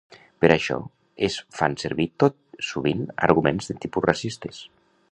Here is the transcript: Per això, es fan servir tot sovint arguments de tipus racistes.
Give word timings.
Per 0.43 0.47
això, 0.53 0.77
es 1.27 1.35
fan 1.59 1.77
servir 1.83 2.09
tot 2.25 2.41
sovint 2.71 3.07
arguments 3.29 3.71
de 3.73 3.79
tipus 3.87 4.11
racistes. 4.13 4.69